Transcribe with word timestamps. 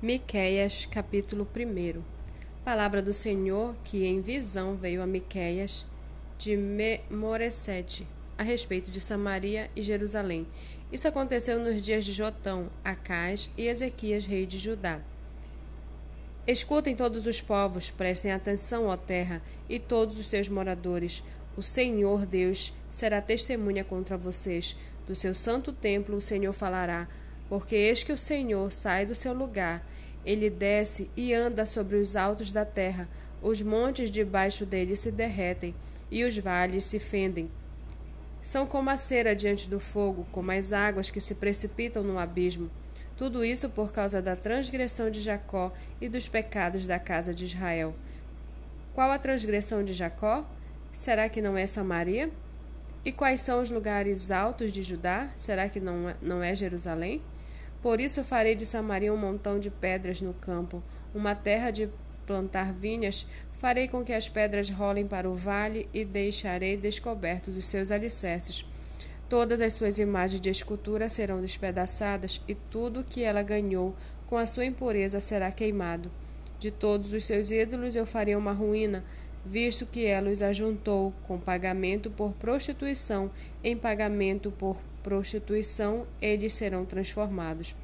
Miqueias, 0.00 0.86
capítulo 0.86 1.44
1 1.44 2.00
Palavra 2.64 3.02
do 3.02 3.12
Senhor 3.12 3.74
que 3.82 4.04
em 4.04 4.20
visão 4.20 4.76
veio 4.76 5.02
a 5.02 5.06
Miqueias 5.08 5.84
de 6.38 6.56
Moresete, 7.10 8.06
a 8.38 8.44
respeito 8.44 8.92
de 8.92 9.00
Samaria 9.00 9.68
e 9.74 9.82
Jerusalém. 9.82 10.46
Isso 10.92 11.08
aconteceu 11.08 11.58
nos 11.58 11.82
dias 11.82 12.04
de 12.04 12.12
Jotão, 12.12 12.70
Acais 12.84 13.50
e 13.58 13.66
Ezequias, 13.66 14.24
rei 14.24 14.46
de 14.46 14.56
Judá. 14.56 15.00
Escutem 16.46 16.94
todos 16.94 17.26
os 17.26 17.40
povos, 17.40 17.90
prestem 17.90 18.30
atenção, 18.30 18.86
ó 18.86 18.96
terra, 18.96 19.42
e 19.68 19.80
todos 19.80 20.16
os 20.16 20.28
teus 20.28 20.48
moradores. 20.48 21.24
O 21.56 21.62
Senhor 21.62 22.24
Deus 22.24 22.72
será 22.88 23.20
testemunha 23.20 23.82
contra 23.82 24.16
vocês. 24.16 24.76
Do 25.08 25.16
seu 25.16 25.34
santo 25.34 25.72
templo 25.72 26.18
o 26.18 26.22
Senhor 26.22 26.52
falará 26.52 27.08
porque 27.48 27.74
eis 27.74 28.02
que 28.02 28.12
o 28.12 28.18
Senhor 28.18 28.70
sai 28.70 29.06
do 29.06 29.14
seu 29.14 29.32
lugar, 29.32 29.84
ele 30.24 30.50
desce 30.50 31.10
e 31.16 31.32
anda 31.32 31.64
sobre 31.64 31.96
os 31.96 32.16
altos 32.16 32.52
da 32.52 32.64
terra, 32.64 33.08
os 33.40 33.62
montes 33.62 34.10
debaixo 34.10 34.66
dele 34.66 34.96
se 34.96 35.10
derretem, 35.10 35.74
e 36.10 36.24
os 36.24 36.36
vales 36.38 36.84
se 36.84 36.98
fendem. 36.98 37.50
São 38.42 38.66
como 38.66 38.90
a 38.90 38.96
cera 38.96 39.36
diante 39.36 39.68
do 39.68 39.78
fogo, 39.78 40.26
como 40.32 40.50
as 40.50 40.72
águas 40.72 41.10
que 41.10 41.20
se 41.20 41.34
precipitam 41.34 42.02
no 42.02 42.18
abismo. 42.18 42.70
Tudo 43.16 43.44
isso 43.44 43.68
por 43.68 43.92
causa 43.92 44.22
da 44.22 44.36
transgressão 44.36 45.10
de 45.10 45.20
Jacó 45.20 45.72
e 46.00 46.08
dos 46.08 46.28
pecados 46.28 46.86
da 46.86 46.98
casa 46.98 47.34
de 47.34 47.44
Israel. 47.44 47.94
Qual 48.94 49.10
a 49.10 49.18
transgressão 49.18 49.84
de 49.84 49.92
Jacó? 49.92 50.46
Será 50.92 51.28
que 51.28 51.42
não 51.42 51.56
é 51.56 51.66
Samaria? 51.66 52.30
E 53.04 53.12
quais 53.12 53.40
são 53.40 53.60
os 53.60 53.70
lugares 53.70 54.30
altos 54.30 54.72
de 54.72 54.82
Judá? 54.82 55.28
Será 55.36 55.68
que 55.68 55.80
não 55.80 56.08
é, 56.08 56.16
não 56.20 56.42
é 56.42 56.54
Jerusalém? 56.54 57.20
Por 57.82 58.00
isso 58.00 58.24
farei 58.24 58.54
de 58.54 58.66
Samaria 58.66 59.12
um 59.12 59.16
montão 59.16 59.58
de 59.58 59.70
pedras 59.70 60.20
no 60.20 60.34
campo, 60.34 60.82
uma 61.14 61.34
terra 61.34 61.70
de 61.70 61.88
plantar 62.26 62.72
vinhas, 62.72 63.26
farei 63.52 63.88
com 63.88 64.04
que 64.04 64.12
as 64.12 64.28
pedras 64.28 64.68
rolem 64.68 65.06
para 65.06 65.28
o 65.28 65.34
vale 65.34 65.88
e 65.94 66.04
deixarei 66.04 66.76
descobertos 66.76 67.56
os 67.56 67.64
seus 67.64 67.90
alicerces. 67.90 68.64
Todas 69.28 69.60
as 69.60 69.74
suas 69.74 69.98
imagens 69.98 70.40
de 70.40 70.48
escultura 70.48 71.08
serão 71.08 71.40
despedaçadas 71.40 72.40
e 72.48 72.54
tudo 72.54 73.00
o 73.00 73.04
que 73.04 73.22
ela 73.22 73.42
ganhou 73.42 73.94
com 74.26 74.36
a 74.36 74.46
sua 74.46 74.64
impureza 74.64 75.20
será 75.20 75.52
queimado. 75.52 76.10
De 76.58 76.70
todos 76.70 77.12
os 77.12 77.24
seus 77.24 77.50
ídolos 77.50 77.94
eu 77.94 78.04
farei 78.04 78.34
uma 78.34 78.52
ruína, 78.52 79.04
visto 79.44 79.86
que 79.86 80.04
ela 80.04 80.30
os 80.30 80.42
ajuntou 80.42 81.12
com 81.26 81.38
pagamento 81.38 82.10
por 82.10 82.32
prostituição 82.32 83.30
em 83.62 83.76
pagamento 83.76 84.50
por 84.50 84.76
prostituição, 85.08 86.06
eles 86.20 86.52
serão 86.52 86.84
transformados. 86.84 87.74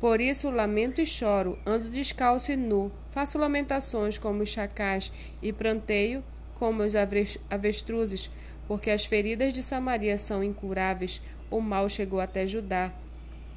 Por 0.00 0.20
isso 0.20 0.50
lamento 0.50 1.00
e 1.00 1.06
choro, 1.06 1.56
ando 1.64 1.88
descalço 1.88 2.50
e 2.50 2.56
nu, 2.56 2.90
faço 3.12 3.38
lamentações 3.38 4.18
como 4.18 4.42
os 4.42 4.48
chacais 4.48 5.12
e 5.40 5.52
pranteio 5.52 6.24
como 6.56 6.82
os 6.82 6.94
avestruzes, 6.96 8.28
porque 8.66 8.90
as 8.90 9.04
feridas 9.04 9.52
de 9.52 9.62
Samaria 9.62 10.18
são 10.18 10.42
incuráveis, 10.42 11.22
o 11.48 11.60
mal 11.60 11.88
chegou 11.88 12.18
até 12.18 12.44
Judá. 12.44 12.92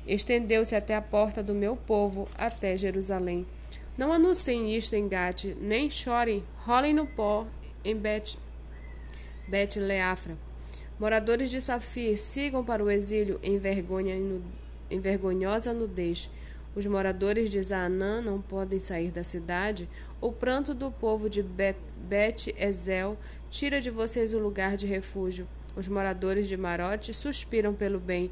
Estendeu-se 0.06 0.76
até 0.76 0.94
a 0.96 1.02
porta 1.02 1.42
do 1.42 1.56
meu 1.56 1.76
povo, 1.76 2.28
até 2.38 2.78
Jerusalém. 2.78 3.48
Não 3.98 4.14
anunciem 4.14 4.76
isto 4.76 4.96
em 4.96 5.08
Gate, 5.08 5.56
nem 5.60 5.90
chorem, 5.90 6.44
rolem 6.66 6.94
no 6.94 7.08
pó 7.08 7.48
em 7.84 7.96
Bet, 7.96 8.38
Bet 9.50 9.80
Leafra. 9.80 10.51
Moradores 11.02 11.50
de 11.50 11.60
Safir, 11.60 12.16
sigam 12.16 12.64
para 12.64 12.84
o 12.84 12.92
exílio 12.92 13.40
em, 13.42 13.58
vergonha, 13.58 14.14
em 14.88 15.00
vergonhosa 15.00 15.74
nudez. 15.74 16.30
Os 16.76 16.86
moradores 16.86 17.50
de 17.50 17.60
Zaanã 17.60 18.22
não 18.22 18.40
podem 18.40 18.80
sair 18.80 19.10
da 19.10 19.24
cidade. 19.24 19.90
O 20.22 20.32
pranto 20.32 20.76
do 20.76 20.92
povo 20.92 21.28
de 21.28 21.42
Bet-Ezel 21.42 23.18
tira 23.50 23.82
de 23.82 23.90
vocês 23.90 24.32
o 24.32 24.38
lugar 24.38 24.78
de 24.78 24.86
refúgio. 24.86 25.48
Os 25.76 25.88
moradores 25.88 26.48
de 26.48 26.56
Marote 26.56 27.16
suspiram 27.16 27.74
pelo 27.74 28.00
bem, 28.00 28.30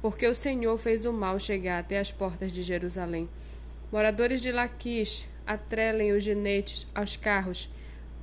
porque 0.00 0.24
o 0.28 0.34
Senhor 0.34 0.78
fez 0.78 1.04
o 1.04 1.12
mal 1.12 1.40
chegar 1.40 1.80
até 1.80 1.98
as 1.98 2.12
portas 2.12 2.52
de 2.52 2.62
Jerusalém. 2.62 3.28
Moradores 3.90 4.40
de 4.40 4.52
Laquis, 4.52 5.26
atrelem 5.44 6.12
os 6.12 6.22
ginetes 6.22 6.86
aos 6.94 7.16
carros. 7.16 7.68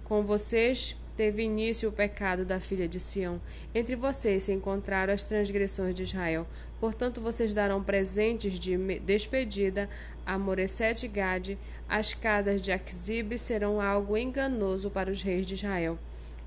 Com 0.06 0.24
vocês 0.24 0.96
teve 1.20 1.44
início 1.44 1.90
o 1.90 1.92
pecado 1.92 2.46
da 2.46 2.62
filha 2.62 2.88
de 2.88 2.98
Sião. 2.98 3.42
Entre 3.76 3.94
vocês 3.94 4.44
se 4.44 4.54
encontraram 4.54 5.14
as 5.14 5.22
transgressões 5.22 5.94
de 5.94 6.04
Israel. 6.04 6.48
Portanto, 6.80 7.20
vocês 7.20 7.54
darão 7.54 7.84
presentes 7.84 8.58
de 8.58 8.78
despedida 9.02 9.90
a 10.26 10.40
Moresete 10.40 11.10
Gade. 11.10 11.58
As 11.90 12.14
casas 12.14 12.62
de 12.62 12.72
Aquzibe 12.72 13.38
serão 13.38 13.82
algo 13.82 14.16
enganoso 14.16 14.90
para 14.90 15.12
os 15.12 15.22
reis 15.22 15.46
de 15.46 15.56
Israel. 15.56 16.00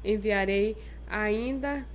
Enviarei 0.02 0.74
ainda 1.06 1.86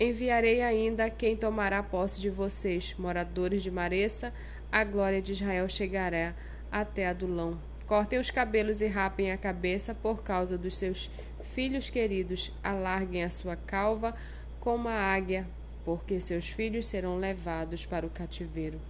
enviarei 0.00 0.62
ainda 0.62 1.10
quem 1.10 1.36
tomará 1.36 1.82
posse 1.82 2.22
de 2.22 2.30
vocês, 2.30 2.94
moradores 2.98 3.62
de 3.62 3.70
Maressa, 3.70 4.32
a 4.72 4.82
glória 4.82 5.20
de 5.20 5.32
Israel 5.32 5.68
chegará 5.68 6.34
até 6.72 7.06
Adulão. 7.06 7.58
Cortem 7.86 8.18
os 8.18 8.30
cabelos 8.30 8.80
e 8.80 8.86
rapem 8.88 9.30
a 9.30 9.36
cabeça 9.36 9.94
por 9.94 10.22
causa 10.24 10.58
dos 10.58 10.76
seus 10.76 11.08
filhos 11.46 11.88
queridos. 11.88 12.52
Alarguem 12.62 13.24
a 13.24 13.30
sua 13.30 13.56
calva 13.56 14.14
como 14.60 14.88
a 14.88 14.92
águia, 14.92 15.46
porque 15.84 16.20
seus 16.20 16.48
filhos 16.48 16.86
serão 16.86 17.18
levados 17.18 17.86
para 17.86 18.06
o 18.06 18.10
cativeiro. 18.10 18.80